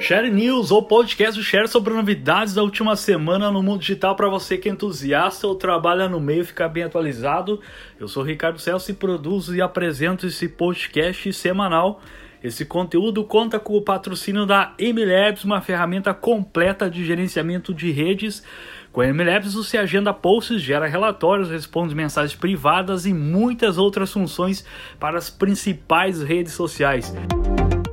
[0.00, 4.30] Share News, ou podcast do Share sobre novidades da última semana no mundo digital para
[4.30, 7.60] você que é entusiasta ou trabalha no meio ficar bem atualizado.
[7.98, 12.00] Eu sou Ricardo Celso e produzo e apresento esse podcast semanal.
[12.42, 18.42] Esse conteúdo conta com o patrocínio da MLabs, uma ferramenta completa de gerenciamento de redes.
[18.90, 24.64] Com a MLabs você agenda posts, gera relatórios, responde mensagens privadas e muitas outras funções
[24.98, 27.14] para as principais redes sociais.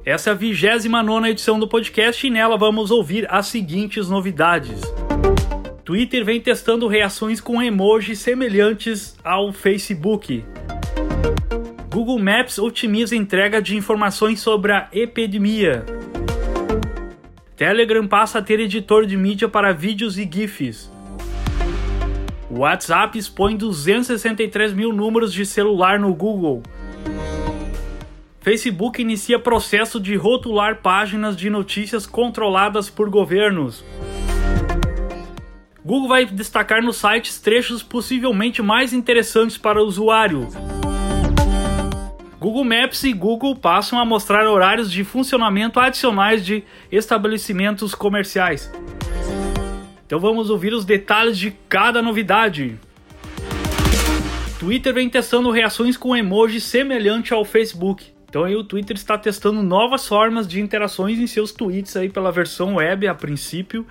[0.08, 4.80] Essa é a 29 edição do podcast e nela vamos ouvir as seguintes novidades.
[5.84, 10.46] Twitter vem testando reações com emojis semelhantes ao Facebook.
[11.92, 15.84] Google Maps otimiza entrega de informações sobre a epidemia.
[17.58, 20.90] Telegram passa a ter editor de mídia para vídeos e GIFs.
[22.50, 26.64] WhatsApp expõe 263 mil números de celular no Google.
[28.48, 33.84] Facebook inicia processo de rotular páginas de notícias controladas por governos.
[35.84, 40.48] Google vai destacar nos sites trechos possivelmente mais interessantes para o usuário.
[42.40, 48.72] Google Maps e Google passam a mostrar horários de funcionamento adicionais de estabelecimentos comerciais.
[50.06, 52.80] Então vamos ouvir os detalhes de cada novidade.
[54.58, 58.16] Twitter vem testando reações com emoji semelhante ao Facebook.
[58.38, 62.32] Então aí o Twitter está testando novas formas de interações em seus tweets aí pela
[62.32, 63.84] versão web a princípio.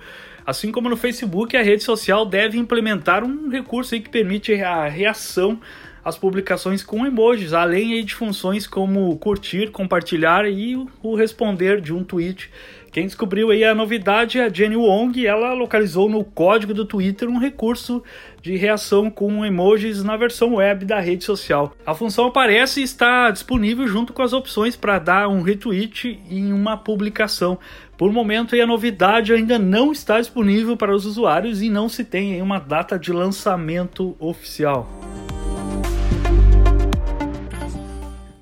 [0.45, 4.87] Assim como no Facebook, a rede social deve implementar um recurso aí que permite a
[4.87, 5.59] reação
[6.01, 12.01] às publicações com emojis, além de funções como curtir, compartilhar e o responder de um
[12.01, 12.49] tweet
[12.97, 17.29] quem descobriu aí a novidade é a Jenny Wong, ela localizou no código do Twitter
[17.29, 18.01] um recurso
[18.41, 21.75] de reação com emojis na versão web da rede social.
[21.85, 26.51] A função aparece e está disponível junto com as opções para dar um retweet em
[26.51, 27.59] uma publicação.
[27.95, 32.41] Por momento, a novidade ainda não está disponível para os usuários e não se tem
[32.41, 35.06] uma data de lançamento oficial.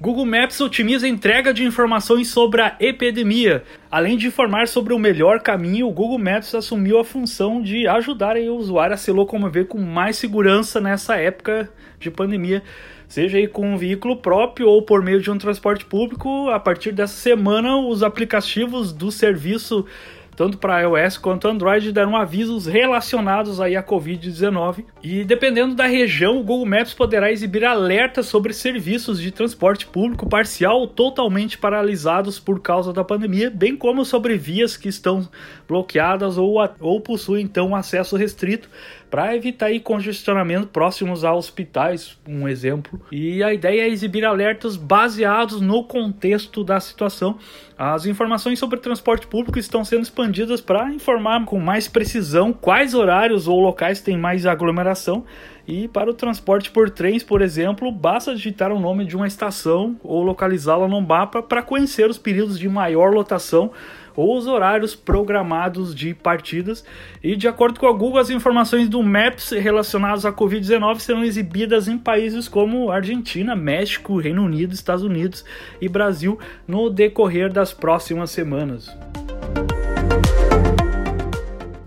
[0.05, 3.63] Google Maps otimiza a entrega de informações sobre a epidemia.
[3.89, 8.37] Além de informar sobre o melhor caminho, o Google Maps assumiu a função de ajudar
[8.37, 11.67] o usuário a se locomover com mais segurança nessa época
[11.99, 12.61] de pandemia,
[13.07, 16.51] seja aí com um veículo próprio ou por meio de um transporte público.
[16.51, 19.87] A partir dessa semana, os aplicativos do serviço
[20.35, 24.85] tanto para iOS quanto Android, deram avisos relacionados aí à Covid-19.
[25.01, 30.27] E dependendo da região, o Google Maps poderá exibir alertas sobre serviços de transporte público
[30.27, 35.27] parcial ou totalmente paralisados por causa da pandemia, bem como sobre vias que estão
[35.67, 38.69] bloqueadas ou, ou possuem então acesso restrito
[39.15, 42.99] para evitar aí congestionamento próximos a hospitais, um exemplo.
[43.09, 47.37] E a ideia é exibir alertas baseados no contexto da situação.
[47.77, 53.47] As informações sobre transporte público estão sendo expandidas para informar com mais precisão quais horários
[53.47, 55.23] ou locais têm mais aglomeração.
[55.65, 59.95] E para o transporte por trens, por exemplo, basta digitar o nome de uma estação
[60.03, 63.71] ou localizá-la no mapa para conhecer os períodos de maior lotação
[64.15, 66.85] ou os horários programados de partidas.
[67.23, 71.87] E de acordo com a Google, as informações do Maps relacionadas à Covid-19 serão exibidas
[71.87, 75.43] em países como Argentina, México, Reino Unido, Estados Unidos
[75.81, 78.95] e Brasil no decorrer das próximas semanas.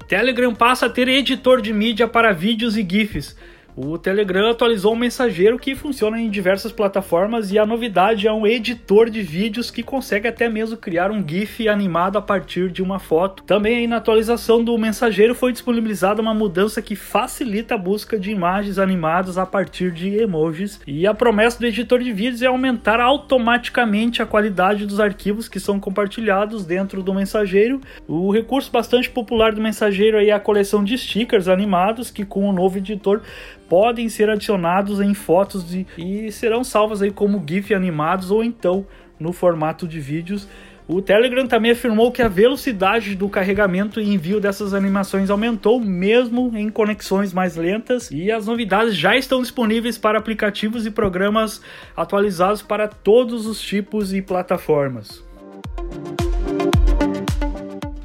[0.09, 3.37] Telegram passa a ter editor de mídia para vídeos e GIFs.
[3.81, 8.45] O Telegram atualizou um mensageiro que funciona em diversas plataformas e a novidade é um
[8.45, 12.99] editor de vídeos que consegue até mesmo criar um GIF animado a partir de uma
[12.99, 13.45] foto.
[13.45, 18.81] Também na atualização do mensageiro foi disponibilizada uma mudança que facilita a busca de imagens
[18.81, 20.81] animadas a partir de emojis.
[20.85, 25.61] E a promessa do editor de vídeos é aumentar automaticamente a qualidade dos arquivos que
[25.61, 27.81] são compartilhados dentro do mensageiro.
[28.09, 32.53] O recurso bastante popular do mensageiro é a coleção de stickers animados que com o
[32.53, 33.23] novo editor
[33.69, 38.87] podem ser adicionados em fotos de, e serão salvas aí como GIF animados ou então
[39.19, 40.49] no formato de vídeos.
[40.87, 46.51] O Telegram também afirmou que a velocidade do carregamento e envio dessas animações aumentou mesmo
[46.57, 51.61] em conexões mais lentas e as novidades já estão disponíveis para aplicativos e programas
[51.95, 55.28] atualizados para todos os tipos e plataformas.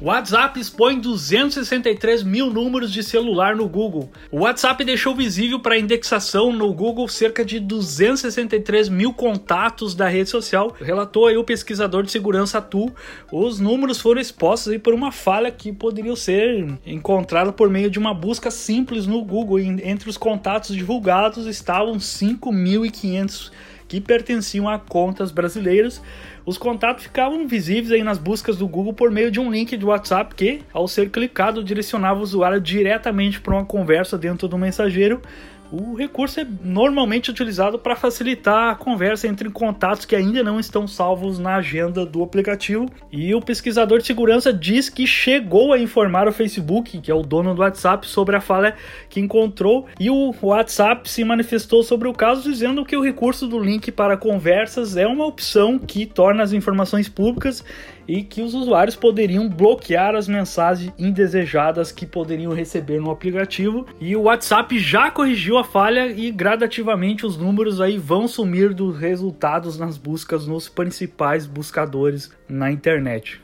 [0.04, 4.10] WhatsApp expõe 263 mil números de celular no Google.
[4.30, 10.28] O WhatsApp deixou visível para indexação no Google cerca de 263 mil contatos da rede
[10.28, 12.92] social, relatou aí o pesquisador de segurança Tu.
[13.32, 17.98] Os números foram expostos aí por uma falha que poderia ser encontrada por meio de
[17.98, 19.58] uma busca simples no Google.
[19.58, 23.50] Entre os contatos divulgados estavam 5.500
[23.94, 26.02] que pertenciam a contas brasileiras.
[26.44, 29.84] Os contatos ficavam visíveis aí nas buscas do Google por meio de um link de
[29.84, 35.22] WhatsApp que, ao ser clicado, direcionava o usuário diretamente para uma conversa dentro do mensageiro
[35.72, 40.86] o recurso é normalmente utilizado para facilitar a conversa entre contatos que ainda não estão
[40.86, 42.86] salvos na agenda do aplicativo.
[43.10, 47.22] E o pesquisador de segurança diz que chegou a informar o Facebook, que é o
[47.22, 48.76] dono do WhatsApp, sobre a falha
[49.08, 49.86] que encontrou.
[49.98, 54.16] E o WhatsApp se manifestou sobre o caso, dizendo que o recurso do link para
[54.16, 57.64] conversas é uma opção que torna as informações públicas
[58.06, 63.86] e que os usuários poderiam bloquear as mensagens indesejadas que poderiam receber no aplicativo.
[64.00, 68.98] E o WhatsApp já corrigiu a falha e gradativamente os números aí vão sumir dos
[68.98, 73.40] resultados nas buscas nos principais buscadores na internet.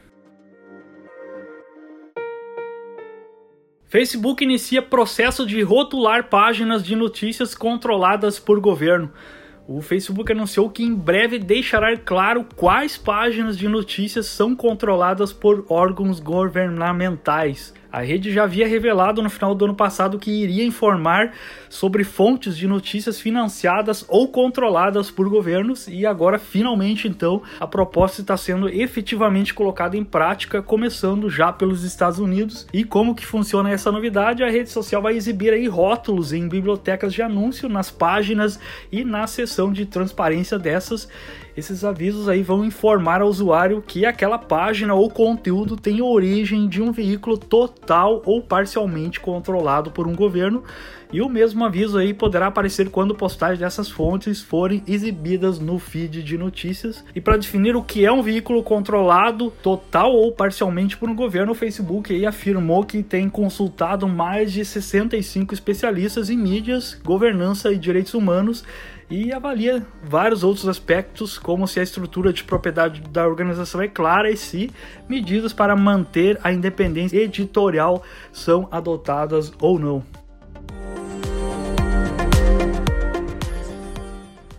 [3.91, 9.11] Facebook inicia processo de rotular páginas de notícias controladas por governo.
[9.73, 15.65] O Facebook anunciou que em breve deixará claro quais páginas de notícias são controladas por
[15.69, 17.73] órgãos governamentais.
[17.93, 21.33] A rede já havia revelado no final do ano passado que iria informar
[21.69, 28.21] sobre fontes de notícias financiadas ou controladas por governos e agora finalmente então a proposta
[28.21, 32.67] está sendo efetivamente colocada em prática, começando já pelos Estados Unidos.
[32.73, 34.45] E como que funciona essa novidade?
[34.45, 38.61] A rede social vai exibir aí rótulos em bibliotecas de anúncio nas páginas
[38.93, 41.09] e na seção de transparência dessas
[41.57, 46.81] esses avisos aí vão informar ao usuário que aquela página ou conteúdo tem origem de
[46.81, 47.37] um veículo
[47.81, 50.63] total ou parcialmente controlado por um governo.
[51.13, 56.23] E o mesmo aviso aí poderá aparecer quando postagens dessas fontes forem exibidas no feed
[56.23, 57.05] de notícias.
[57.13, 61.51] E para definir o que é um veículo controlado total ou parcialmente por um governo,
[61.51, 67.79] o Facebook aí afirmou que tem consultado mais de 65 especialistas em mídias, governança e
[67.79, 68.65] direitos humanos
[69.11, 74.31] e avalia vários outros aspectos, como se a estrutura de propriedade da organização é clara
[74.31, 74.71] e se
[75.09, 80.05] medidas para manter a independência editorial são adotadas ou não.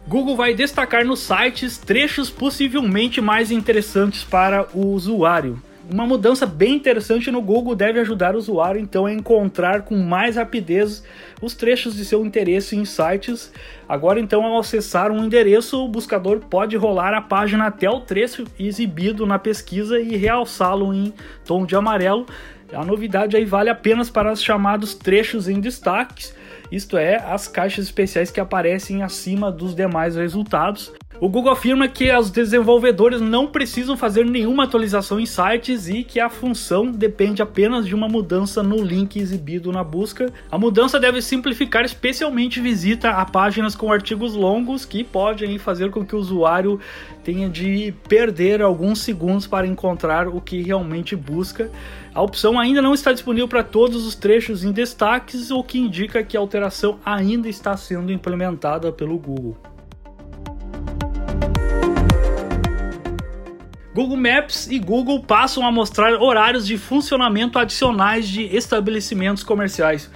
[0.06, 5.64] Google vai destacar nos sites trechos possivelmente mais interessantes para o usuário.
[5.94, 10.38] Uma mudança bem interessante no Google deve ajudar o usuário então a encontrar com mais
[10.38, 11.04] rapidez
[11.42, 13.52] os trechos de seu interesse em sites.
[13.90, 18.46] Agora então ao acessar um endereço, o buscador pode rolar a página até o trecho
[18.58, 21.14] exibido na pesquisa e realçá-lo em
[21.46, 22.26] tom de amarelo.
[22.72, 26.34] A novidade aí vale apenas para os chamados trechos em destaques,
[26.72, 30.94] isto é, as caixas especiais que aparecem acima dos demais resultados.
[31.22, 36.20] O Google afirma que os desenvolvedores não precisam fazer nenhuma atualização em sites e que
[36.20, 40.34] a função depende apenas de uma mudança no link exibido na busca.
[40.50, 46.04] A mudança deve simplificar especialmente visita a páginas com artigos longos que podem fazer com
[46.04, 46.80] que o usuário
[47.24, 51.70] tenha de perder alguns segundos para encontrar o que realmente busca.
[52.16, 56.24] A opção ainda não está disponível para todos os trechos em destaques, o que indica
[56.24, 59.56] que a alteração ainda está sendo implementada pelo Google.
[63.94, 70.10] Google Maps e Google passam a mostrar horários de funcionamento adicionais de estabelecimentos comerciais.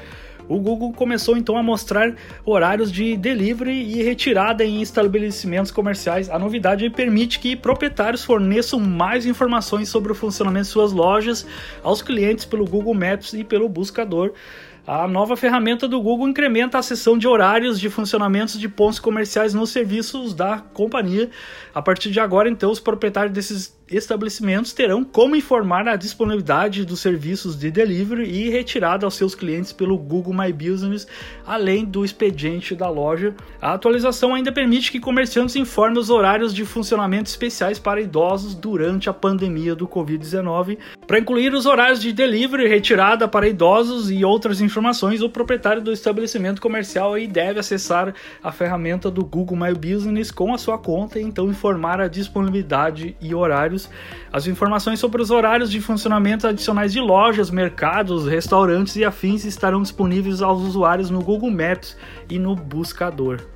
[0.48, 6.30] O Google começou então a mostrar horários de delivery e retirada em estabelecimentos comerciais.
[6.30, 11.46] A novidade permite que proprietários forneçam mais informações sobre o funcionamento de suas lojas
[11.84, 14.34] aos clientes pelo Google Maps e pelo buscador.
[14.88, 19.51] A nova ferramenta do Google incrementa a seção de horários de funcionamento de pontos comerciais
[19.51, 21.32] nos serviços da companhia.
[21.74, 27.00] A partir de agora, então, os proprietários desses estabelecimentos terão como informar a disponibilidade dos
[27.00, 31.08] serviços de delivery e retirada aos seus clientes pelo Google My Business,
[31.46, 33.36] além do expediente da loja.
[33.62, 39.10] A atualização ainda permite que comerciantes informem os horários de funcionamento especiais para idosos durante
[39.10, 40.77] a pandemia do Covid-19.
[41.06, 45.82] Para incluir os horários de delivery, retirada para idosos e outras informações informações, o proprietário
[45.82, 48.13] do estabelecimento comercial aí deve acessar
[48.44, 53.15] a ferramenta do Google My Business com a sua conta e então informar a disponibilidade
[53.22, 53.89] e horários.
[54.34, 59.82] As informações sobre os horários de funcionamento adicionais de lojas, mercados, restaurantes e afins estarão
[59.82, 61.96] disponíveis aos usuários no Google Maps
[62.29, 63.54] e no buscador.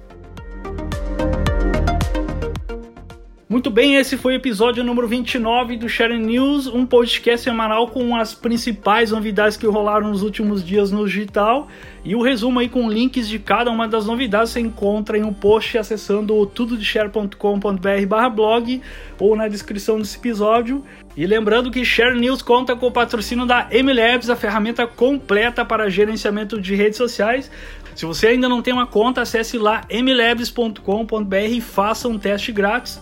[3.49, 8.15] Muito bem, esse foi o episódio número 29 do Sharing News, um podcast semanal com
[8.15, 11.67] as principais novidades que rolaram nos últimos dias no digital.
[12.05, 15.33] E o resumo aí com links de cada uma das novidades você encontra em um
[15.33, 18.81] post acessando tudodeshare.com.br blog
[19.19, 20.83] ou na descrição desse episódio.
[21.17, 25.89] E lembrando que Share News conta com o patrocínio da MLabs, a ferramenta completa para
[25.89, 27.49] gerenciamento de redes sociais.
[27.95, 33.01] Se você ainda não tem uma conta, acesse lá mlabs.com.br e faça um teste grátis.